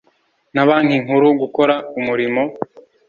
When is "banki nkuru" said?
0.67-1.27